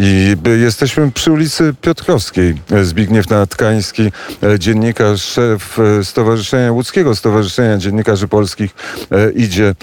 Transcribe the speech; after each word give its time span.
I 0.00 0.36
jesteśmy 0.60 1.12
przy 1.12 1.32
ulicy 1.32 1.74
Piotrkowskiej. 1.80 2.54
Zbigniew 2.82 3.30
Natkański, 3.30 4.12
dziennikarz, 4.58 5.22
szef 5.22 5.78
Stowarzyszenia 6.02 6.72
Łódzkiego 6.72 7.16
Stowarzyszenia 7.16 7.78
Dziennikarzy 7.78 8.28
Polskich 8.28 8.74
idzie 9.34 9.74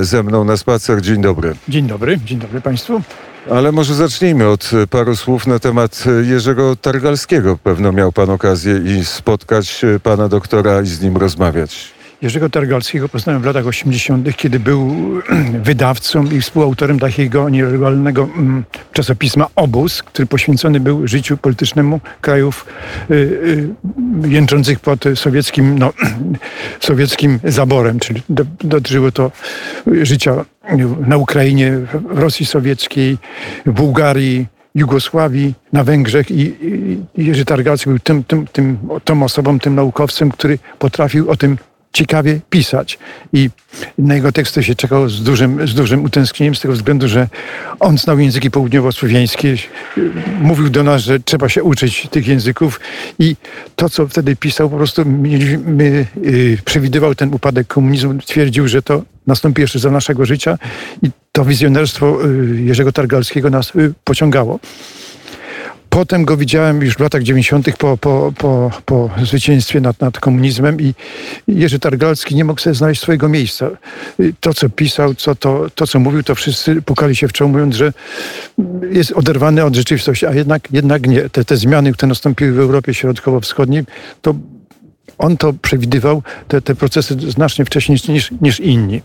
ze 0.00 0.22
mną 0.22 0.44
na 0.44 0.56
spacer. 0.56 1.02
Dzień 1.02 1.22
dobry. 1.22 1.54
Dzień 1.68 1.86
dobry, 1.86 2.18
dzień 2.24 2.38
dobry 2.38 2.60
Państwu. 2.60 3.02
Ale 3.50 3.72
może 3.72 3.94
zacznijmy 3.94 4.48
od 4.48 4.70
paru 4.90 5.16
słów 5.16 5.46
na 5.46 5.58
temat 5.58 6.04
Jerzego 6.22 6.76
Targalskiego. 6.76 7.58
Pewno 7.62 7.92
miał 7.92 8.12
Pan 8.12 8.30
okazję 8.30 8.80
i 8.84 9.04
spotkać 9.04 9.84
Pana 10.02 10.28
doktora 10.28 10.82
i 10.82 10.86
z 10.86 11.00
nim 11.00 11.16
rozmawiać. 11.16 11.97
Jerzego 12.22 12.50
Targalskiego 12.50 13.08
poznałem 13.08 13.42
w 13.42 13.44
latach 13.44 13.66
80., 13.66 14.36
kiedy 14.36 14.60
był 14.60 14.94
wydawcą 15.68 16.24
i 16.24 16.40
współautorem 16.40 16.98
takiego 16.98 17.48
nielegalnego 17.48 18.28
mm, 18.36 18.64
czasopisma 18.92 19.46
Obóz, 19.56 20.02
który 20.02 20.26
poświęcony 20.26 20.80
był 20.80 21.08
życiu 21.08 21.36
politycznemu 21.36 22.00
krajów 22.20 22.66
y, 23.10 23.14
y, 23.14 24.28
jęczących 24.28 24.80
pod 24.80 25.04
sowieckim, 25.14 25.78
no, 25.78 25.92
sowieckim 26.80 27.38
zaborem, 27.44 27.98
czyli 27.98 28.22
do, 28.28 28.44
dotyczyło 28.60 29.12
to 29.12 29.30
życia 30.02 30.44
na 31.06 31.16
Ukrainie, 31.16 31.72
w 32.10 32.18
Rosji 32.18 32.46
Sowieckiej, 32.46 33.18
w 33.66 33.72
Bułgarii, 33.72 34.46
Jugosławii, 34.74 35.54
na 35.72 35.84
Węgrzech 35.84 36.30
i, 36.30 36.54
i 37.16 37.26
Jerzy 37.26 37.44
Targalski 37.44 37.90
był 37.90 37.98
tym, 37.98 38.24
tym, 38.24 38.46
tym, 38.46 38.78
tą 39.04 39.22
osobą, 39.22 39.58
tym 39.58 39.74
naukowcem, 39.74 40.30
który 40.30 40.58
potrafił 40.78 41.30
o 41.30 41.36
tym 41.36 41.56
ciekawie 41.92 42.40
pisać. 42.50 42.98
I 43.32 43.50
na 43.98 44.14
jego 44.14 44.32
teksty 44.32 44.62
się 44.62 44.74
czekało 44.74 45.08
z 45.08 45.22
dużym, 45.22 45.68
z 45.68 45.74
dużym 45.74 46.04
utęsknieniem, 46.04 46.54
z 46.54 46.60
tego 46.60 46.74
względu, 46.74 47.08
że 47.08 47.28
on 47.80 47.98
znał 47.98 48.18
języki 48.18 48.50
południowo-słowiańskie, 48.50 49.56
mówił 50.40 50.70
do 50.70 50.82
nas, 50.82 51.02
że 51.02 51.20
trzeba 51.20 51.48
się 51.48 51.62
uczyć 51.62 52.08
tych 52.10 52.26
języków 52.26 52.80
i 53.18 53.36
to, 53.76 53.88
co 53.88 54.08
wtedy 54.08 54.36
pisał, 54.36 54.70
po 54.70 54.76
prostu 54.76 55.04
my, 55.04 56.06
yy, 56.22 56.58
przewidywał 56.64 57.14
ten 57.14 57.34
upadek 57.34 57.66
komunizmu, 57.66 58.14
twierdził, 58.14 58.68
że 58.68 58.82
to 58.82 59.02
nastąpi 59.26 59.62
jeszcze 59.62 59.78
za 59.78 59.90
naszego 59.90 60.24
życia 60.26 60.58
i 61.02 61.10
to 61.32 61.44
wizjonerstwo 61.44 62.18
yy, 62.26 62.62
Jerzego 62.62 62.92
Targalskiego 62.92 63.50
nas 63.50 63.74
yy, 63.74 63.94
pociągało. 64.04 64.60
Potem 65.98 66.24
go 66.24 66.36
widziałem 66.36 66.82
już 66.82 66.94
w 66.94 67.00
latach 67.00 67.22
90. 67.22 67.76
po, 67.78 67.96
po, 67.96 68.32
po, 68.38 68.70
po 68.84 69.10
zwycięstwie 69.22 69.80
nad, 69.80 70.00
nad 70.00 70.20
komunizmem 70.20 70.80
i 70.80 70.94
Jerzy 71.48 71.78
Targalski 71.78 72.34
nie 72.34 72.44
mógł 72.44 72.60
sobie 72.60 72.74
znaleźć 72.74 73.02
swojego 73.02 73.28
miejsca. 73.28 73.70
To, 74.40 74.54
co 74.54 74.68
pisał, 74.68 75.14
co, 75.14 75.34
to, 75.34 75.66
to, 75.74 75.86
co 75.86 75.98
mówił, 75.98 76.22
to 76.22 76.34
wszyscy 76.34 76.82
pukali 76.82 77.16
się 77.16 77.28
w 77.28 77.32
czoło, 77.32 77.50
mówiąc, 77.50 77.76
że 77.76 77.92
jest 78.90 79.12
oderwany 79.12 79.64
od 79.64 79.74
rzeczywistości, 79.74 80.26
a 80.26 80.34
jednak, 80.34 80.72
jednak 80.72 81.06
nie. 81.06 81.28
Te, 81.30 81.44
te 81.44 81.56
zmiany, 81.56 81.92
które 81.92 82.08
nastąpiły 82.08 82.52
w 82.52 82.60
Europie 82.60 82.94
Środkowo-Wschodniej, 82.94 83.84
to 84.22 84.34
on 85.18 85.36
to 85.36 85.52
przewidywał, 85.52 86.22
te, 86.48 86.62
te 86.62 86.74
procesy 86.74 87.16
znacznie 87.30 87.64
wcześniej 87.64 87.98
niż, 88.08 88.30
niż 88.40 88.60
inni 88.60 89.02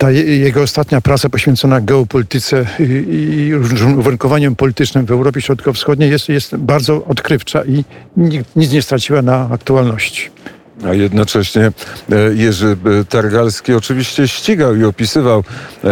ta 0.00 0.10
jego 0.10 0.62
ostatnia 0.62 1.00
praca 1.00 1.28
poświęcona 1.28 1.80
geopolityce 1.80 2.66
i 2.78 3.50
różnym 3.54 3.98
uwarunkowaniom 3.98 4.56
politycznym 4.56 5.06
w 5.06 5.10
Europie 5.10 5.40
Środkowo-Wschodniej 5.40 6.10
jest, 6.10 6.28
jest 6.28 6.56
bardzo 6.56 7.04
odkrywcza 7.04 7.64
i 7.64 7.84
nic 8.56 8.72
nie 8.72 8.82
straciła 8.82 9.22
na 9.22 9.48
aktualności. 9.52 10.30
A 10.84 10.94
jednocześnie 10.94 11.62
e, 11.62 11.72
Jerzy 12.34 12.76
Targalski 13.08 13.74
oczywiście 13.74 14.28
ścigał 14.28 14.76
i 14.76 14.84
opisywał 14.84 15.44
e, 15.84 15.88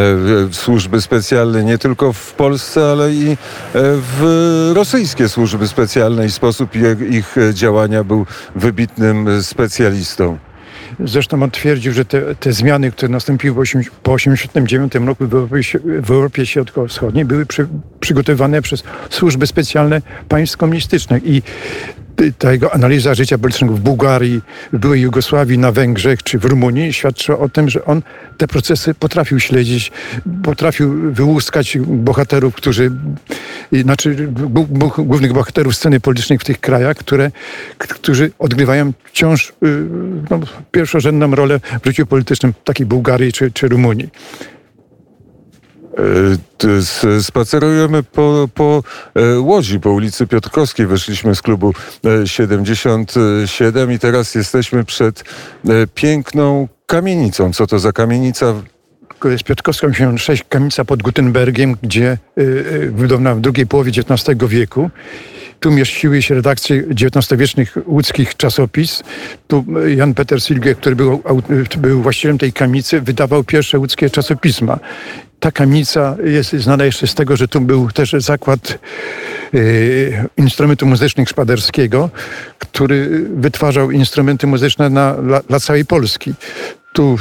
służby 0.53 1.01
specjalne 1.01 1.65
nie 1.65 1.79
tylko 1.79 2.13
w 2.13 2.33
Polsce, 2.33 2.91
ale 2.91 3.13
i 3.13 3.31
e, 3.31 3.37
w 3.75 4.73
rosyjskie 4.75 5.29
służby 5.29 5.69
specjalne 5.69 6.27
i 6.27 6.31
sposób 6.31 6.71
ich 7.11 7.37
działania 7.53 8.05
był 8.05 8.27
wybitnym 8.57 9.43
specjalistą. 9.43 10.39
Zresztą 11.05 11.43
on 11.43 11.51
twierdził, 11.51 11.93
że 11.93 12.05
te, 12.05 12.35
te 12.35 12.53
zmiany, 12.53 12.91
które 12.91 13.09
nastąpiły 13.09 13.55
po 13.55 13.63
1989 13.63 14.95
roku 14.95 15.29
w 15.29 15.35
Europie, 15.35 15.63
w 16.03 16.11
Europie 16.11 16.47
Środkowo-Wschodniej, 16.47 17.25
były 17.25 17.47
przy, 17.47 17.69
przygotowane 18.01 18.63
przez 18.63 18.85
służby 19.11 19.47
specjalne 19.47 20.03
państw 20.29 20.57
komunistycznych. 20.57 21.23
I 21.27 21.43
ta 22.39 22.53
jego 22.53 22.75
analiza 22.75 23.15
życia 23.15 23.39
politycznego 23.39 23.75
w 23.75 23.81
Bułgarii, 23.81 24.41
byłej 24.73 25.01
Jugosławii, 25.01 25.59
na 25.59 25.73
Węgrzech 25.73 26.23
czy 26.23 26.39
w 26.39 26.45
Rumunii 26.45 26.93
świadczy 26.93 27.37
o 27.37 27.49
tym, 27.49 27.69
że 27.69 27.85
on 27.85 28.03
te 28.37 28.49
procesy 28.49 28.95
potrafił 28.95 29.41
śledzić, 29.41 29.93
potrafił 30.43 31.13
wyłuskać 31.13 31.79
bohaterów, 31.79 32.55
którzy, 32.55 32.91
znaczy 33.73 34.29
głównych 34.99 35.33
bohaterów 35.33 35.77
sceny 35.77 36.01
politycznej 36.01 36.39
w 36.39 36.45
tych 36.45 36.61
krajach, 36.61 36.97
które, 36.97 37.31
którzy 37.79 38.31
odgrywają 38.39 38.93
wciąż 39.05 39.49
y, 39.49 39.53
no, 40.31 40.41
pierwszorzędną 40.71 41.35
rolę 41.35 41.61
w 41.83 41.87
życiu 41.87 42.07
politycznym 42.07 42.55
takiej 42.65 42.87
Bułgarii 42.87 43.33
czy, 43.33 43.51
czy 43.51 43.69
Rumunii. 43.69 44.09
E, 45.99 47.23
spacerujemy 47.23 48.03
po, 48.03 48.49
po 48.55 48.83
e, 49.15 49.41
Łodzi, 49.41 49.81
po 49.81 49.91
ulicy 49.91 50.27
Piotrkowskiej. 50.27 50.87
Weszliśmy 50.87 51.35
z 51.35 51.43
klubu 51.43 51.75
77 52.25 53.91
e, 53.91 53.95
i 53.95 53.99
teraz 53.99 54.35
jesteśmy 54.35 54.85
przed 54.85 55.25
piękną 55.95 56.69
kamienicą. 56.87 57.53
Co 57.53 57.67
to 57.67 57.79
za 57.79 57.93
kamienica? 57.93 58.55
To 59.21 59.29
jest 59.29 59.45
Piotrkowska 59.45 59.87
86, 59.87 60.45
kamienica 60.49 60.85
pod 60.85 61.03
Gutenbergiem, 61.03 61.77
gdzie 61.83 62.19
wybudowano 62.91 63.37
w 63.37 63.41
drugiej 63.41 63.67
połowie 63.67 63.91
XIX 63.91 64.39
wieku. 64.49 64.91
Tu 65.61 65.71
mieściły 65.71 66.23
się 66.23 66.35
redakcje 66.35 66.77
XIX-wiecznych 66.77 67.77
łódzkich 67.87 68.37
czasopis. 68.37 69.03
Tu 69.49 69.65
Jan 69.97 70.15
Peter 70.15 70.43
Silge, 70.43 70.75
który 70.75 70.97
był, 70.97 71.23
był 71.79 72.03
właścicielem 72.03 72.39
tej 72.39 72.53
kamicy, 72.53 73.01
wydawał 73.01 73.45
pierwsze 73.45 73.79
łódzkie 73.79 74.11
czasopisma. 74.11 74.79
Ta 75.41 75.53
kamienica 75.53 76.17
jest 76.25 76.53
znana 76.53 76.85
jeszcze 76.85 77.07
z 77.07 77.15
tego, 77.15 77.37
że 77.37 77.49
tu 77.49 77.61
był 77.61 77.91
też 77.91 78.13
zakład 78.19 78.79
y, 79.55 80.29
instrumentu 80.37 80.87
muzycznych 80.87 81.29
Szpaderskiego, 81.29 82.11
który 82.59 83.27
wytwarzał 83.35 83.91
instrumenty 83.91 84.47
muzyczne 84.47 84.91
na, 84.91 85.15
dla, 85.15 85.41
dla 85.41 85.61
całej 85.61 85.85
Polski 85.85 86.35
tu 86.99 87.19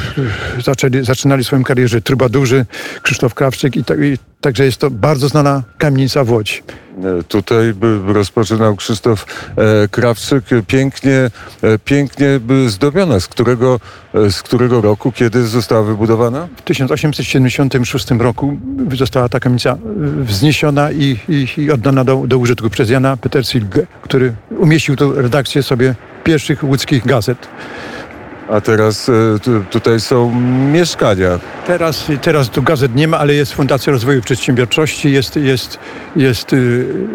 zaczęli, 0.64 1.06
zaczynali 1.06 1.44
swoją 1.44 1.64
karierę 1.64 2.02
trubadurzy, 2.02 2.66
Krzysztof 3.02 3.34
Krawczyk 3.34 3.76
i, 3.76 3.84
tak, 3.84 4.00
i 4.00 4.18
także 4.42 4.66
jest 4.66 4.78
to 4.78 4.92
bardzo 4.92 5.28
znana 5.28 5.64
kamienica 5.78 6.24
w 6.24 6.32
Łodzi. 6.32 6.64
E, 7.20 7.24
tutaj 7.24 7.74
rozpoczynał 8.08 8.76
Krzysztof 8.76 9.26
e, 9.58 9.88
Krawczyk, 9.88 10.44
pięknie, 10.68 11.32
e, 11.62 11.80
pięknie 11.80 12.40
zdobiona. 12.68 13.20
Z 13.20 13.28
którego, 13.28 13.80
z 14.14 14.44
którego 14.44 14.82
roku, 14.82 15.12
kiedy 15.12 15.48
została 15.48 15.84
wybudowana? 15.84 16.48
W 16.58 16.62
1876 16.62 18.12
roku 18.12 18.60
została 18.96 19.30
ta 19.30 19.40
kamienica 19.40 19.78
wzniesiona 20.20 20.92
i, 20.92 21.18
i, 21.30 21.48
i 21.58 21.72
oddana 21.72 22.04
do, 22.04 22.24
do 22.28 22.38
użytku 22.38 22.70
przez 22.70 22.90
Jana 22.90 23.18
Petersilge, 23.18 23.88
który 24.02 24.34
umieścił 24.60 24.96
tu 24.96 25.14
redakcję 25.14 25.64
sobie 25.64 25.96
pierwszych 26.24 26.64
łódzkich 26.64 27.06
gazet. 27.06 27.48
A 28.50 28.62
teraz 28.62 29.12
tutaj 29.70 30.00
są 30.00 30.42
mieszkania. 30.72 31.40
Teraz, 31.68 32.06
teraz 32.22 32.50
tu 32.50 32.64
gazet 32.64 32.96
nie 32.96 33.08
ma, 33.08 33.20
ale 33.20 33.34
jest 33.34 33.54
Fundacja 33.54 33.92
Rozwoju 33.92 34.22
Przedsiębiorczości, 34.22 35.12
jest, 35.12 35.36
jest, 35.36 35.80
jest, 36.16 36.52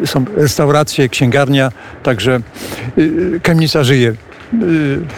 są 0.05 0.25
restauracje, 0.37 1.09
księgarnia, 1.09 1.73
także 2.03 2.41
kamienica 3.43 3.85
żyje. 3.85 4.15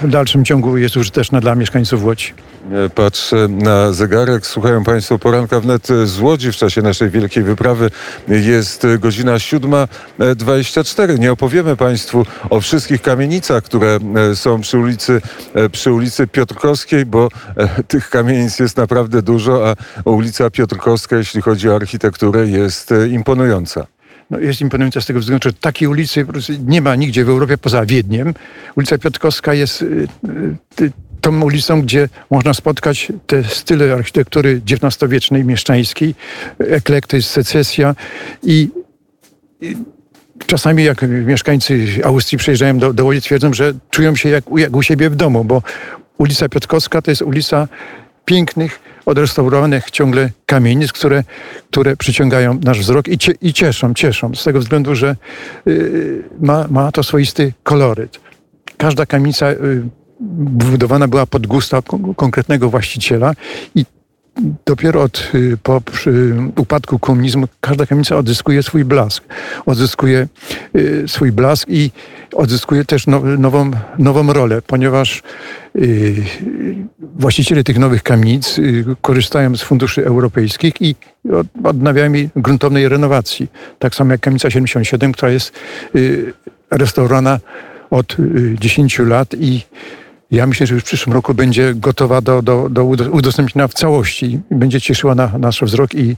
W 0.03 0.09
dalszym 0.09 0.45
ciągu 0.45 0.77
jest 0.77 0.97
użyteczna 0.97 1.41
dla 1.41 1.55
mieszkańców 1.55 2.05
Łodzi. 2.05 2.33
Patrzę 2.95 3.49
na 3.49 3.93
zegarek. 3.93 4.47
Słuchają 4.47 4.85
Państwo 4.85 5.19
poranka 5.19 5.61
wnet 5.61 5.89
z 6.05 6.21
Łodzi 6.21 6.53
w 6.53 6.57
czasie 6.57 6.83
naszej 6.83 7.11
wielkiej 7.11 7.43
wyprawy. 7.43 7.91
Jest 8.29 8.87
godzina 8.99 9.35
7.24. 9.35 11.19
Nie 11.19 11.33
opowiemy 11.33 11.77
Państwu 11.77 12.27
o 12.51 12.61
wszystkich 12.61 13.03
kamienicach, 13.03 13.65
które 13.65 13.99
e, 14.31 14.37
są 14.37 14.61
przy 14.61 14.79
ulicy, 14.79 15.21
e, 15.55 15.69
przy 15.69 15.93
ulicy 15.93 16.27
Piotrkowskiej, 16.27 17.07
bo 17.07 17.29
e, 17.57 17.83
tych 17.83 18.11
kamienic 18.11 18.59
jest 18.59 18.77
naprawdę 18.77 19.23
dużo, 19.23 19.69
a 19.69 19.75
ulica 20.05 20.51
Piotrkowska, 20.51 21.17
jeśli 21.17 21.43
chodzi 21.43 21.71
o 21.71 21.77
architekturę, 21.77 22.47
jest 22.47 22.91
imponująca. 23.11 23.87
No, 24.31 24.39
jest 24.39 24.61
imponująca 24.61 25.01
z 25.01 25.07
tego 25.07 25.21
względu, 25.21 25.49
że 25.49 25.53
takiej 25.53 25.89
ulicy 25.89 26.27
nie 26.67 26.81
ma 26.81 26.97
nigdzie 26.97 27.25
w 27.25 27.29
Europie 27.29 27.59
poza 27.59 27.87
Wiedniem. 27.87 28.35
Ulica 28.77 28.99
Piotrkowska 28.99 29.55
jest 29.55 29.83
y, 29.83 30.09
y, 30.81 30.93
tą 31.21 31.43
ulicą, 31.43 31.83
gdzie 31.83 32.09
można 32.31 32.55
spotkać 32.55 33.13
te 33.27 33.45
style 33.45 33.93
architektury 33.95 34.61
XIX-wiecznej, 34.71 35.45
mieszczańskiej, 35.45 36.15
eklektyzm, 36.59 37.29
secesja 37.29 37.95
i, 38.43 38.69
czasami 40.47 40.85
jak 40.85 41.03
mieszkańcy 41.03 41.87
Austrii 42.05 42.39
przyjeżdżają 42.39 42.79
do, 42.79 42.93
do 42.93 43.11
twierdzą, 43.21 43.55
że 43.55 43.75
czują 43.91 44.17
się 44.17 44.29
jak, 44.29 44.45
jak 44.57 44.77
u 44.77 44.83
siebie 44.83 45.11
w 45.11 45.17
domu, 45.17 45.45
bo 45.45 45.63
ulica 46.19 46.49
Piotrkowska 46.49 47.03
to 47.03 47.11
jest 47.11 47.23
ulica 47.23 47.69
pięknych, 48.25 48.81
odrestaurowanych 49.07 49.91
ciągle 49.91 50.31
kamienic, 50.47 50.93
które, 50.93 51.25
które 51.71 51.97
przyciągają 51.97 52.61
nasz 52.65 52.81
wzrok 52.81 53.09
i, 53.09 53.19
cie, 53.19 53.33
i 53.43 53.53
cieszą, 53.53 53.95
cieszą. 53.95 54.35
Z 54.35 54.45
tego 54.45 54.61
względu, 54.61 54.95
że 54.95 55.17
y, 55.67 56.23
ma, 56.41 56.67
ma 56.71 56.93
to 56.93 57.03
swoisty 57.03 57.53
koloryt. 57.63 58.21
Każda 58.77 59.07
kamienica 59.07 59.51
y, 59.51 59.57
budowana 60.21 61.09
była 61.09 61.27
pod 61.27 61.47
gusta 61.47 61.83
konkretnego 62.17 62.71
właściciela 62.71 63.33
i 63.75 63.85
dopiero 64.67 65.03
od 65.03 65.31
y, 65.35 65.57
po 65.63 65.81
przy 65.81 66.35
upadku 66.57 66.99
komunizmu 66.99 67.49
każda 67.61 67.87
kamienica 67.87 68.17
odzyskuje 68.17 68.63
swój 68.63 68.85
blask. 68.85 69.25
Odzyskuje 69.67 70.29
y, 70.77 71.05
swój 71.09 71.33
blask 71.33 71.69
i 71.69 71.91
odzyskuje 72.35 72.85
też 72.85 73.07
nową, 73.39 73.71
nową 73.99 74.33
rolę, 74.33 74.63
ponieważ 74.63 75.23
y, 75.77 76.15
właściciele 77.01 77.65
tych 77.65 77.79
nowych 77.79 78.03
kamienic 78.03 78.61
korzystają 79.01 79.57
z 79.57 79.63
funduszy 79.63 80.07
europejskich 80.07 80.75
i 80.81 80.97
odnawiają 81.65 82.13
jej 82.13 82.31
gruntownej 82.37 82.89
renowacji. 82.89 83.49
Tak 83.79 83.95
samo 83.95 84.13
jak 84.13 84.21
kamienica 84.21 84.51
77, 84.51 85.13
która 85.13 85.33
jest 85.33 85.53
restaurowana 86.71 87.41
od 87.91 88.17
10 88.61 88.99
lat 88.99 89.35
i 89.35 89.63
ja 90.35 90.47
myślę, 90.47 90.67
że 90.67 90.75
już 90.75 90.83
w 90.83 90.87
przyszłym 90.87 91.15
roku 91.15 91.35
będzie 91.35 91.75
gotowa 91.75 92.21
do, 92.21 92.43
do, 92.43 92.69
do 92.71 92.85
udostępnienia 92.85 93.69
w 93.69 93.75
całości 93.75 94.41
i 94.51 94.55
będzie 94.55 94.81
cieszyła 94.81 95.15
na 95.15 95.39
nasz 95.39 95.61
wzrok 95.63 95.95
i, 95.95 96.17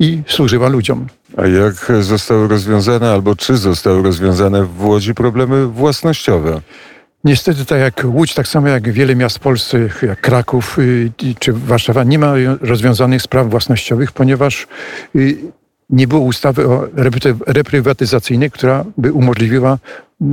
i 0.00 0.22
służyła 0.26 0.68
ludziom. 0.68 1.06
A 1.36 1.46
jak 1.46 1.92
zostały 2.00 2.48
rozwiązane, 2.48 3.10
albo 3.10 3.36
czy 3.36 3.56
zostały 3.56 4.02
rozwiązane 4.02 4.64
w 4.64 4.84
Łodzi 4.84 5.14
problemy 5.14 5.66
własnościowe? 5.66 6.60
Niestety, 7.24 7.64
tak 7.64 7.80
jak 7.80 8.02
Łódź, 8.04 8.34
tak 8.34 8.48
samo 8.48 8.68
jak 8.68 8.92
wiele 8.92 9.16
miast 9.16 9.38
polskich, 9.38 10.02
jak 10.02 10.20
Kraków 10.20 10.78
y, 10.78 11.12
czy 11.38 11.52
Warszawa, 11.52 12.04
nie 12.04 12.18
ma 12.18 12.32
rozwiązanych 12.60 13.22
spraw 13.22 13.50
własnościowych, 13.50 14.12
ponieważ 14.12 14.66
y, 15.16 15.36
nie 15.90 16.08
było 16.08 16.20
ustawy 16.20 16.68
o 16.68 16.88
reprywatyzacyjnej, 17.46 18.50
która 18.50 18.84
by 18.98 19.12
umożliwiła 19.12 19.78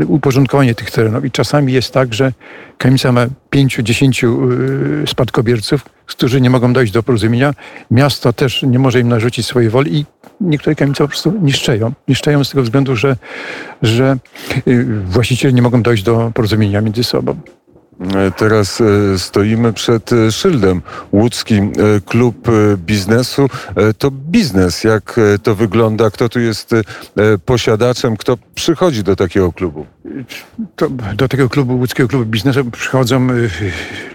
uporządkowanie 0.08 0.76
tych 0.76 0.92
terenów. 0.92 1.26
I 1.26 1.32
czasami 1.32 1.74
jest 1.74 1.94
tak, 1.94 2.14
że 2.14 2.32
kamienica 2.78 3.12
ma 3.12 3.28
pięciu, 3.50 3.84
dziesięciu 3.84 4.52
y, 4.52 5.08
spadkobierców, 5.08 5.86
którzy 6.06 6.42
nie 6.42 6.50
mogą 6.50 6.74
dojść 6.74 6.94
do 6.94 7.04
porozumienia. 7.04 7.54
Miasto 7.92 8.34
też 8.34 8.64
nie 8.64 8.80
może 8.80 9.00
im 9.00 9.08
narzucić 9.08 9.46
swojej 9.46 9.70
woli 9.70 9.98
i 9.98 10.06
niektóre 10.42 10.76
kamienice 10.76 11.04
po 11.04 11.08
prostu 11.08 11.34
niszczeją. 11.42 11.92
Niszczeją 12.08 12.44
z 12.44 12.50
tego 12.50 12.64
względu, 12.64 12.96
że, 12.96 13.16
że 13.82 14.18
y, 14.68 14.86
właściciele 15.06 15.54
nie 15.54 15.62
mogą 15.62 15.82
dojść 15.82 16.04
do 16.04 16.32
porozumienia 16.34 16.82
między 16.82 17.04
sobą. 17.04 17.36
E, 18.02 18.32
teraz 18.32 18.82
e, 18.82 19.20
stoimy 19.20 19.74
przed 19.74 20.14
e, 20.14 20.32
szyldem. 20.32 20.82
Łódzki 21.12 21.62
Klub 22.06 22.48
Biznesu 22.78 23.50
to 23.98 24.12
biznes. 24.12 24.84
Jak 24.84 25.20
to 25.44 25.56
wygląda? 25.56 26.10
Kto 26.10 26.30
tu 26.30 26.40
jest 26.40 26.72
posiadaczem? 27.46 28.18
Kto 28.18 28.38
przychodzi 28.56 29.04
do 29.04 29.16
takiego 29.16 29.52
klubu? 29.52 29.86
To 30.76 30.90
do 31.16 31.28
tego 31.28 31.50
klubu, 31.50 31.78
Łódzkiego 31.78 32.10
Klubu 32.10 32.26
Biznesu 32.26 32.72
przychodzą 32.72 33.28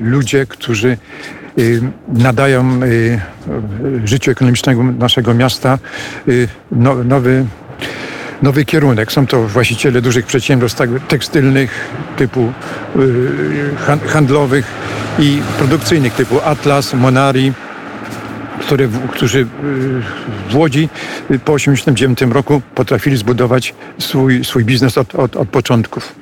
ludzie, 0.01 0.47
którzy 0.47 0.99
nadają 2.09 2.81
życiu 4.05 4.31
ekonomicznemu 4.31 4.93
naszego 4.93 5.35
miasta 5.35 5.79
no, 6.73 7.05
nowy 7.05 7.47
nowy 8.43 8.65
kierunek. 8.65 9.13
Są 9.13 9.27
to 9.27 9.43
właściciele 9.43 10.03
dużych 10.03 10.27
przedsiębiorstw 10.27 10.79
tak, 10.79 10.91
tekstylnych, 11.09 11.89
typu 12.17 12.53
y, 12.97 14.09
handlowych 14.09 14.67
i 15.19 15.43
produkcyjnych, 15.59 16.15
typu 16.15 16.41
Atlas, 16.45 16.95
Monari, 16.95 17.53
które, 18.61 18.89
którzy 19.11 19.39
y, 19.39 19.47
w 20.51 20.57
Łodzi 20.57 20.89
po 21.29 21.57
1989 21.57 22.35
roku 22.35 22.63
potrafili 22.75 23.17
zbudować 23.17 23.75
swój, 23.99 24.45
swój 24.45 24.65
biznes 24.65 24.99
od, 24.99 25.15
od, 25.15 25.37
od 25.37 25.49
początków 25.49 26.15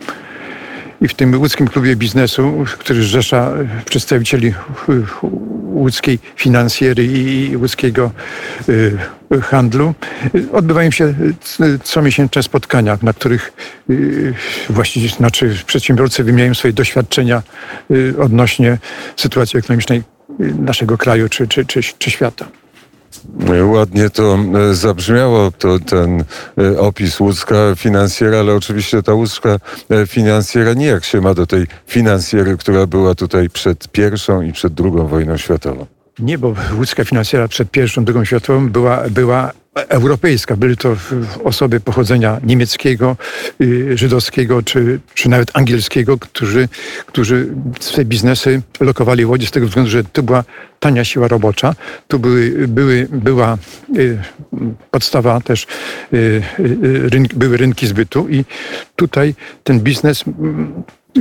i 1.01 1.09
w 1.09 1.15
tym 1.15 1.41
łódzkim 1.41 1.69
klubie 1.69 1.97
biznesu, 1.97 2.65
który 2.79 3.03
zrzesza 3.03 3.53
przedstawicieli 3.85 4.55
łódzkiej 5.73 6.19
finansjery 6.37 7.05
i 7.05 7.57
łódzkiego 7.57 8.11
y, 8.69 8.99
handlu, 9.43 9.95
odbywają 10.53 10.91
się 10.91 11.15
comiesięczne 11.85 12.43
spotkania, 12.43 12.99
na 13.03 13.13
których 13.13 13.53
właściwie 14.71 15.09
znaczy 15.09 15.57
przedsiębiorcy 15.67 16.25
wymieniają 16.25 16.55
swoje 16.55 16.75
doświadczenia 16.75 17.43
odnośnie 18.19 18.79
sytuacji 19.17 19.59
ekonomicznej 19.59 20.03
naszego 20.59 20.99
kraju 20.99 21.29
czy, 21.29 21.49
czy, 21.49 21.65
czy, 21.65 21.81
czy 21.99 22.11
świata. 22.11 22.47
Ładnie 23.65 24.11
to 24.11 24.39
e, 24.71 24.75
zabrzmiało, 24.75 25.53
to 25.59 25.79
ten 25.79 26.25
e, 26.59 26.79
opis 26.79 27.21
łódzka 27.21 27.57
finansjera, 27.77 28.39
ale 28.39 28.55
oczywiście 28.55 29.03
ta 29.03 29.15
łódzka 29.15 29.59
e, 29.91 30.07
finansjera 30.07 30.75
nijak 30.75 31.05
się 31.05 31.21
ma 31.21 31.35
do 31.35 31.47
tej 31.47 31.67
finansjery, 31.87 32.57
która 32.57 32.87
była 32.87 33.15
tutaj 33.15 33.51
przed 33.51 33.89
pierwszą 33.89 34.43
i 34.43 34.53
przed 34.53 34.75
drugą 34.75 35.07
wojną 35.07 35.37
światową. 35.37 35.87
Nie, 36.19 36.39
bo 36.39 36.55
łódzka 36.77 37.05
finansjera 37.05 37.49
przed 37.49 37.71
pierwszą, 37.71 38.05
drugą 38.05 38.25
światową 38.25 38.71
była, 38.71 39.05
była 39.11 39.53
europejska. 39.75 40.57
Były 40.57 40.77
to 40.77 40.97
osoby 41.45 41.81
pochodzenia 41.81 42.41
niemieckiego, 42.45 43.17
y, 43.61 43.99
żydowskiego 43.99 44.63
czy, 44.63 45.01
czy 45.15 45.29
nawet 45.29 45.51
angielskiego, 45.55 46.19
którzy, 46.19 46.69
którzy 47.07 47.49
swe 47.81 48.05
biznesy 48.05 48.63
lokowali 48.81 49.25
w 49.25 49.31
Łodzi 49.31 49.47
z 49.47 49.51
tego 49.51 49.67
względu, 49.67 49.91
że 49.91 50.05
to 50.05 50.23
była 50.23 50.45
tania 50.81 51.05
siła 51.05 51.29
robocza. 51.29 51.75
Tu 52.09 52.19
były, 52.19 52.69
były, 52.69 53.09
była 53.13 53.59
y, 53.97 54.19
podstawa 54.91 55.41
też, 55.41 55.67
y, 56.13 56.43
były 57.35 57.57
rynki 57.57 57.87
zbytu 57.87 58.29
i 58.29 58.45
tutaj 58.97 59.35
ten 59.65 59.81
biznes, 59.81 60.25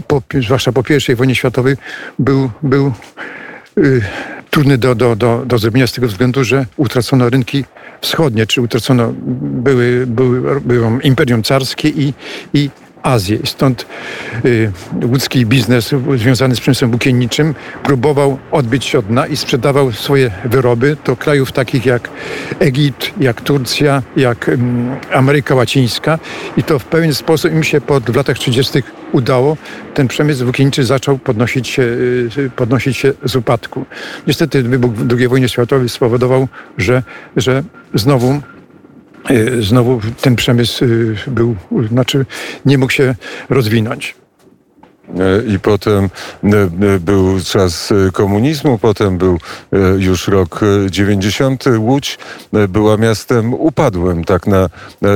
po, 0.08 0.22
zwłaszcza 0.42 0.72
po 0.72 0.84
I 1.12 1.16
wojnie 1.16 1.36
światowej, 1.36 1.76
był, 2.20 2.50
był 2.64 2.94
trudny 4.54 4.78
do, 4.78 4.96
do, 4.96 5.16
do, 5.16 5.46
do 5.46 5.58
zrobienia 5.58 5.88
z 5.88 5.92
tego 5.92 6.08
względu, 6.08 6.44
że 6.44 6.66
utracono 6.78 7.30
rynki 7.30 7.66
wschodnie, 8.02 8.48
czy 8.48 8.62
utracono, 8.62 9.14
były, 9.66 10.08
były, 10.08 10.62
było 10.62 10.92
imperium 11.04 11.44
carskie 11.44 11.90
i, 11.90 12.14
i 12.54 12.70
Azję. 13.04 13.38
Stąd 13.46 13.86
y, 14.46 14.72
łódzki 15.06 15.46
biznes 15.46 15.92
związany 16.16 16.56
z 16.56 16.60
przemysłem 16.60 16.92
włókienniczym 16.92 17.56
próbował 17.84 18.38
odbyć 18.52 18.86
się 18.86 19.00
od 19.00 19.06
dna 19.06 19.28
i 19.28 19.38
sprzedawał 19.38 19.92
swoje 19.92 20.32
wyroby 20.46 20.98
do 21.06 21.16
krajów 21.16 21.52
takich 21.52 21.86
jak 21.86 22.10
Egipt, 22.60 23.12
jak 23.20 23.42
Turcja, 23.42 24.04
jak 24.18 24.50
y, 24.50 24.58
Ameryka 25.14 25.56
Łacińska 25.56 26.20
i 26.57 26.64
to 26.64 26.80
w 26.80 26.86
pewien 26.86 27.14
sposób 27.14 27.52
im 27.52 27.64
się 27.64 27.81
pod, 27.81 28.12
w 28.12 28.16
latach 28.16 28.38
30. 28.38 28.83
udało. 29.12 29.57
Ten 29.94 30.07
przemysł 30.07 30.44
włókienniczy 30.44 30.83
zaczął 30.83 31.18
podnosić 31.18 31.68
się, 31.68 31.81
y, 31.81 32.52
podnosić 32.56 32.98
się 32.98 33.14
z 33.24 33.36
upadku. 33.36 33.86
Niestety 34.28 34.64
wybuch 34.64 34.94
II 35.18 35.28
wojny 35.28 35.50
światowej 35.50 35.90
spowodował, 35.90 36.48
że, 36.78 37.04
że 37.36 37.64
znowu 37.94 38.42
znowu 39.59 40.01
ten 40.21 40.35
przemysł 40.35 40.85
e, 40.85 40.87
był, 41.31 41.56
znaczy 41.89 42.25
nie 42.65 42.77
mógł 42.77 42.92
się 42.92 43.15
rozwinąć. 43.49 44.15
E, 45.19 45.53
I 45.56 45.59
potem 45.59 46.09
był 46.99 47.39
czas 47.42 47.94
komunizmu, 48.13 48.77
potem 48.77 49.18
był 49.18 49.39
już 49.97 50.27
rok 50.27 50.59
90. 50.89 51.63
Łódź 51.77 52.19
była 52.69 52.97
miastem 52.97 53.53
upadłym, 53.53 54.23
tak 54.23 54.47
na 54.47 54.69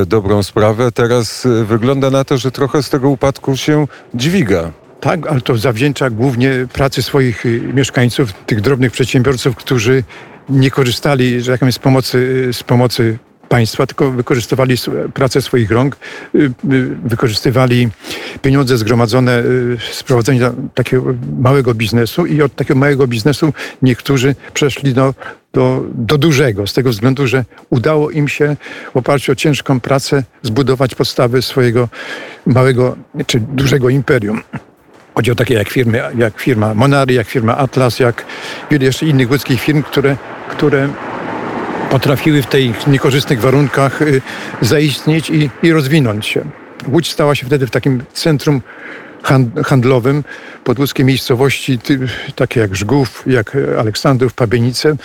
dobrą 0.05 0.43
sprawę. 0.43 0.91
Teraz 0.91 1.47
wygląda 1.65 2.09
na 2.09 2.23
to, 2.23 2.37
że 2.37 2.51
trochę 2.51 2.83
z 2.83 2.89
tego 2.89 3.09
upadku 3.09 3.57
się 3.57 3.87
dźwiga. 4.13 4.71
Tak, 4.99 5.27
ale 5.27 5.41
to 5.41 5.57
zawdzięcza 5.57 6.09
głównie 6.09 6.67
pracy 6.73 7.03
swoich 7.03 7.43
mieszkańców, 7.73 8.33
tych 8.33 8.61
drobnych 8.61 8.91
przedsiębiorców, 8.91 9.55
którzy 9.55 10.03
nie 10.49 10.71
korzystali, 10.71 11.41
że 11.41 11.51
jaką 11.51 11.65
jest 11.65 11.79
pomocy, 11.79 12.49
z 12.53 12.63
pomocy 12.63 13.19
państwa, 13.49 13.87
tylko 13.87 14.11
wykorzystywali 14.11 14.75
pracę 15.13 15.41
swoich 15.41 15.71
rąk, 15.71 15.97
y, 16.35 16.39
y, 16.39 16.51
wykorzystywali 17.03 17.89
pieniądze 18.41 18.77
zgromadzone 18.77 19.39
y, 19.39 19.77
z 19.91 20.03
prowadzenia 20.03 20.53
takiego 20.73 21.03
małego 21.39 21.73
biznesu 21.73 22.25
i 22.25 22.41
od 22.41 22.55
takiego 22.55 22.79
małego 22.79 23.07
biznesu 23.07 23.53
niektórzy 23.81 24.35
przeszli 24.53 24.93
do, 24.93 25.13
do, 25.53 25.83
do 25.93 26.17
dużego, 26.17 26.67
z 26.67 26.73
tego 26.73 26.89
względu, 26.89 27.27
że 27.27 27.45
udało 27.69 28.11
im 28.11 28.27
się 28.27 28.55
w 28.93 28.97
oparciu 28.97 29.31
o 29.31 29.35
ciężką 29.35 29.79
pracę 29.79 30.23
zbudować 30.43 30.95
podstawy 30.95 31.41
swojego 31.41 31.89
małego 32.45 32.95
czy 33.27 33.39
dużego 33.39 33.89
imperium. 33.89 34.41
Chodzi 35.15 35.31
o 35.31 35.35
takie 35.35 35.53
jak 35.53 35.69
firmy, 35.69 36.01
jak 36.17 36.39
firma 36.39 36.73
Monary, 36.73 37.13
jak 37.13 37.27
firma 37.27 37.57
Atlas, 37.57 37.99
jak 37.99 38.25
wiele 38.71 38.85
jeszcze 38.85 39.05
innych 39.05 39.31
łódzkich 39.31 39.61
firm, 39.61 39.83
które, 39.83 40.17
które 40.49 40.89
potrafiły 41.89 42.41
w 42.41 42.47
tych 42.47 42.87
niekorzystnych 42.87 43.41
warunkach 43.41 44.01
y, 44.01 44.21
zaistnieć 44.61 45.29
i, 45.29 45.49
i 45.63 45.71
rozwinąć 45.71 46.25
się. 46.25 46.45
Łódź 46.87 47.11
stała 47.11 47.35
się 47.35 47.45
wtedy 47.45 47.67
w 47.67 47.71
takim 47.71 48.03
centrum 48.13 48.61
hand- 49.23 49.65
handlowym 49.65 50.23
podłódzkie 50.63 51.03
miejscowości, 51.03 51.79
takie 52.35 52.59
jak 52.59 52.75
Żgów, 52.75 53.23
jak 53.27 53.57
Aleksandrów, 53.79 54.33
Pabienice, 54.33 54.95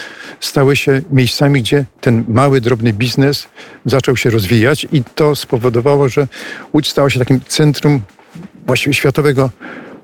stały 0.40 0.76
się 0.76 1.02
miejscami, 1.10 1.62
gdzie 1.62 1.84
ten 2.00 2.24
mały, 2.28 2.60
drobny 2.60 2.92
biznes 2.92 3.48
zaczął 3.86 4.16
się 4.16 4.30
rozwijać 4.30 4.86
i 4.92 5.02
to 5.14 5.36
spowodowało, 5.36 6.08
że 6.08 6.26
Łódź 6.74 6.90
stała 6.90 7.10
się 7.10 7.18
takim 7.18 7.40
centrum 7.48 8.00
właściwie 8.66 8.94
światowego 8.94 9.50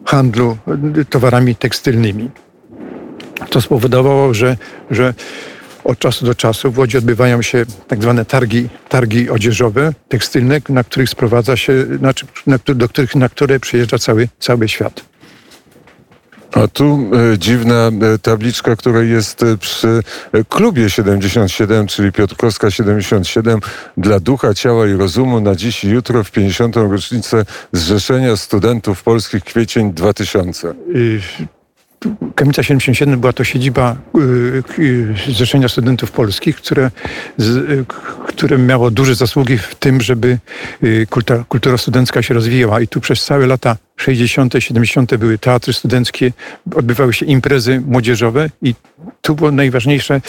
handlu 0.05 0.57
y, 0.99 1.05
towarami 1.05 1.57
tekstylnymi. 1.57 2.31
To 3.51 3.61
spowodowało, 3.61 4.35
że, 4.35 4.57
że 4.91 5.15
od 5.85 5.99
czasu 5.99 6.27
do 6.27 6.35
czasu 6.35 6.73
w 6.73 6.79
Łodzi 6.79 6.99
odbywają 6.99 7.43
się 7.43 7.67
tak 7.89 8.03
zwane 8.03 8.25
targi, 8.25 8.69
targi 8.89 9.31
odzieżowe, 9.31 9.93
tekstylne, 10.09 10.61
na 10.69 10.85
których 10.85 11.11
sprowadza 11.11 11.57
się, 11.57 11.87
znaczy, 11.99 12.27
na, 12.47 12.59
do 12.67 12.89
których, 12.89 13.15
na 13.15 13.29
które 13.29 13.61
przyjeżdża 13.61 13.99
cały, 13.99 14.29
cały 14.39 14.69
świat. 14.69 15.05
A 16.53 16.69
tu 16.69 17.11
e, 17.35 17.39
dziwna 17.39 17.91
e, 18.15 18.19
tabliczka, 18.19 18.77
która 18.77 19.03
jest 19.03 19.43
e, 19.43 19.57
przy 19.57 20.03
e, 20.33 20.45
klubie 20.45 20.91
77, 20.91 21.87
czyli 21.87 22.13
Piotrkowska 22.13 22.71
77 22.71 23.61
dla 23.97 24.21
ducha, 24.21 24.55
ciała 24.55 24.87
i 24.87 24.93
rozumu 24.93 25.41
na 25.41 25.55
dziś 25.55 25.85
i 25.85 25.89
jutro 25.89 26.25
w 26.25 26.31
50. 26.31 26.77
rocznicę 26.77 27.45
Zrzeszenia 27.73 28.37
Studentów 28.37 29.03
Polskich 29.03 29.45
kwiecień 29.45 29.93
2000. 29.93 30.75
Kamienica 32.35 32.63
77 32.63 33.21
była 33.21 33.33
to 33.33 33.45
siedziba 33.45 33.97
y, 34.79 34.83
y, 34.83 35.15
Zrzeszenia 35.29 35.69
Studentów 35.69 36.11
Polskich, 36.11 36.57
które, 36.57 36.91
y, 37.41 37.85
które 38.27 38.59
miało 38.59 38.91
duże 38.91 39.15
zasługi 39.15 39.59
w 39.59 39.75
tym, 39.75 40.01
żeby 40.01 40.39
kultura, 41.11 41.45
kultura 41.49 41.79
studencka 41.79 42.23
się 42.23 42.35
rozwijała. 42.35 42.81
I 42.81 42.89
tu 42.89 43.01
przez 43.01 43.25
całe 43.25 43.47
lata 43.47 43.77
60., 43.97 44.55
70. 44.59 45.17
były 45.17 45.39
teatry 45.39 45.73
studenckie, 45.73 46.33
odbywały 46.75 47.15
się 47.15 47.27
imprezy 47.27 47.83
młodzieżowe 47.87 48.51
i 48.63 48.75
tu 49.23 49.35
było 49.35 49.51
najważniejsze 49.51 50.21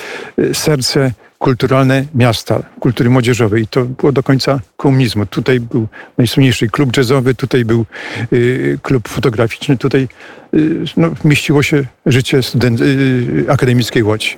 serce 0.53 1.11
kulturalne 1.39 2.05
miasta, 2.15 2.63
kultury 2.79 3.09
młodzieżowej. 3.09 3.63
I 3.63 3.67
to 3.67 3.85
było 3.85 4.11
do 4.11 4.23
końca 4.23 4.59
komunizmu. 4.77 5.25
Tutaj 5.25 5.59
był 5.59 5.87
najsłynniejszy 6.17 6.67
klub 6.69 6.97
jazzowy, 6.97 7.35
tutaj 7.35 7.65
był 7.65 7.85
y, 8.33 8.79
klub 8.83 9.07
fotograficzny, 9.07 9.77
tutaj 9.77 10.07
y, 10.53 10.83
no, 10.97 11.11
mieściło 11.25 11.63
się 11.63 11.83
życie 12.05 12.43
student, 12.43 12.81
y, 12.81 13.45
akademickiej 13.49 14.03
Łodzi. 14.03 14.37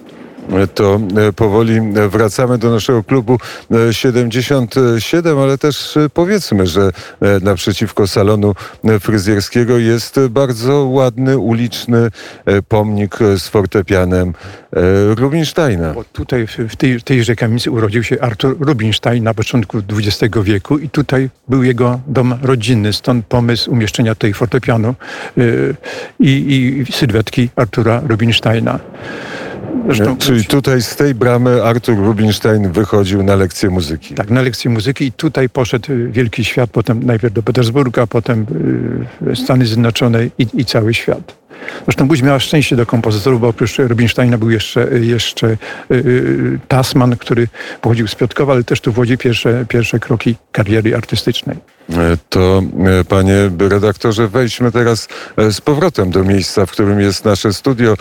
E, 0.50 0.68
To 0.68 1.00
e, 1.28 1.34
powoli 1.34 1.74
e, 1.78 2.10
wracamy 2.10 2.58
do 2.58 2.72
naszego 2.72 3.04
klubu 3.04 3.38
e, 3.72 3.94
77, 3.94 5.40
ale 5.40 5.58
też 5.58 5.98
e, 5.98 6.10
powiedzmy, 6.10 6.68
że 6.68 6.82
e, 6.82 7.40
naprzeciwko 7.42 8.08
salonu 8.08 8.56
e, 8.84 9.00
fryzjerskiego 9.00 9.78
jest 9.78 10.20
bardzo 10.30 10.86
ładny, 10.86 11.38
uliczny 11.38 12.10
e, 12.46 12.62
pomnik 12.62 13.22
e, 13.22 13.40
z 13.40 13.48
fortepianem 13.48 14.34
e, 14.74 15.16
Rubinsteina. 15.16 15.94
Bo 15.94 16.04
tutaj 16.04 16.48
w 16.48 16.58
w 16.70 16.76
tej, 16.76 17.02
tejże 17.02 17.36
kamienicy 17.36 17.72
urodził 17.72 18.04
się 18.04 18.22
Artur 18.22 18.56
Rubinstein 18.60 19.24
na 19.24 19.34
początku 19.34 19.78
XX 19.78 20.36
wieku 20.44 20.78
i 20.78 20.90
tutaj 20.90 21.30
był 21.48 21.64
jego 21.64 22.00
dom 22.08 22.36
rodzinny, 22.42 22.94
stąd 22.94 23.26
pomysł 23.26 23.72
umieszczenia 23.72 24.16
tej 24.16 24.34
fortepianu 24.34 24.96
i, 26.20 26.86
i 26.88 26.94
sylwetki 26.94 27.50
Artura 27.56 28.02
Rubinsteina. 28.08 28.80
Zresztą, 29.86 30.18
Czyli 30.18 30.46
tutaj 30.46 30.82
z 30.82 30.96
tej 30.96 31.16
bramy 31.16 31.64
Artur 31.64 31.98
Rubinstein 31.98 32.72
wychodził 32.72 33.24
na 33.24 33.36
lekcję 33.36 33.70
muzyki. 33.70 34.16
tak, 34.16 34.30
na 34.30 34.42
lekcję 34.42 34.72
muzyki 34.72 35.06
i 35.06 35.12
tutaj 35.12 35.50
poszedł 35.50 35.88
wielki 36.12 36.46
świat, 36.46 36.70
potem 36.70 37.04
najpierw 37.04 37.34
do 37.34 37.44
Petersburga, 37.44 38.08
potem 38.08 38.46
y, 39.28 39.36
Stany 39.36 39.66
Zjednoczone 39.66 40.26
i, 40.26 40.48
i 40.54 40.66
cały 40.66 40.94
świat. 40.94 41.41
Zresztą 41.86 42.08
Łódź 42.08 42.22
miała 42.22 42.40
szczęście 42.40 42.76
do 42.76 42.86
kompozytorów, 42.86 43.42
bo 43.42 43.48
oprócz 43.48 43.78
Rubinsteina 43.78 44.38
był 44.38 44.50
jeszcze, 44.50 44.88
jeszcze 45.02 45.48
y, 45.48 45.58
y, 45.92 46.60
Tasman, 46.68 47.18
który 47.18 47.48
pochodził 47.82 48.08
z 48.08 48.16
Piotrkowa, 48.16 48.54
ale 48.54 48.64
też 48.64 48.82
tu 48.82 48.92
w 48.92 48.98
Łodzi 48.98 49.18
pierwsze, 49.18 49.66
pierwsze 49.70 50.00
kroki 50.00 50.36
kariery 50.52 50.96
artystycznej. 50.96 51.58
E, 51.90 52.18
To, 52.30 52.62
e, 53.00 53.04
panie 53.04 53.52
redaktorze, 53.60 54.28
wejdźmy 54.28 54.72
teraz 54.72 55.08
e, 55.38 55.52
z 55.52 55.62
powrotem 55.62 56.12
do 56.12 56.24
miejsca, 56.24 56.66
w 56.66 56.72
którym 56.72 57.00
jest 57.00 57.26
nasze 57.26 57.54
studio 57.54 57.96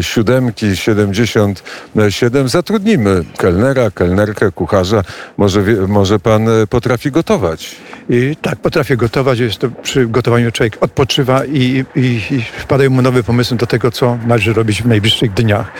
siódemki 0.00 0.76
77. 0.76 2.48
Zatrudnimy 2.48 3.24
kelnera, 3.38 3.90
kelnerkę, 3.90 4.52
kucharza. 4.52 5.02
Może, 5.36 5.62
może 5.88 6.18
pan 6.18 6.46
potrafi 6.70 7.10
gotować. 7.10 7.76
I 8.08 8.36
tak, 8.42 8.56
potrafię 8.56 8.96
gotować. 8.96 9.38
Jest 9.38 9.58
to 9.58 9.68
przy 9.82 10.06
gotowaniu 10.06 10.52
człowiek 10.52 10.76
odpoczywa 10.80 11.44
i, 11.44 11.84
i, 11.96 12.20
i 12.30 12.42
wpadają 12.42 12.90
mu 12.90 13.02
nowe 13.02 13.22
pomysły 13.22 13.56
do 13.56 13.66
tego, 13.66 13.90
co 13.90 14.18
należy 14.26 14.52
robić 14.52 14.82
w 14.82 14.86
najbliższych 14.86 15.32
dniach. 15.32 15.72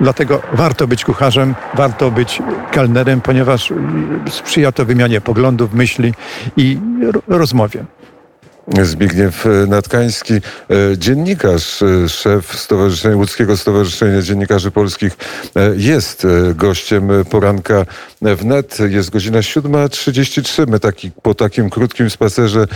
Dlatego 0.00 0.42
warto 0.52 0.86
być 0.86 1.04
kucharzem, 1.04 1.54
warto 1.74 2.10
być 2.10 2.42
kelnerem, 2.70 3.20
ponieważ 3.20 3.72
sprzyja 4.30 4.72
to 4.72 4.84
wymianie 4.84 5.20
poglądów, 5.20 5.74
myśli 5.74 6.14
i 6.56 6.78
ro- 7.12 7.22
rozmowie. 7.28 7.84
Zbigniew 8.82 9.46
e, 9.46 9.66
Natkański, 9.66 10.34
e, 10.34 10.40
dziennikarz, 10.98 11.82
e, 11.82 12.08
szef 12.08 12.60
Stowarzyszenia 12.60 13.16
Łódzkiego 13.16 13.56
Stowarzyszenia 13.56 14.22
Dziennikarzy 14.22 14.70
Polskich, 14.70 15.16
jest 15.76 16.26
gościem 16.54 17.08
poranka 17.30 17.86
wnet. 18.22 18.78
Jest 18.88 19.10
godzina 19.10 19.38
7.33. 19.38 20.66
My 20.66 20.80
taki, 20.80 21.10
po 21.22 21.34
takim 21.34 21.70
krótkim 21.70 22.10
spacerze 22.10 22.66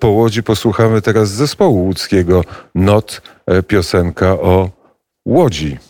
po 0.00 0.08
Łodzi 0.08 0.42
posłuchamy 0.42 1.02
teraz 1.02 1.30
zespołu 1.30 1.84
łódzkiego 1.84 2.44
Not, 2.74 3.22
piosenka 3.68 4.32
o 4.32 4.70
Łodzi. 5.26 5.89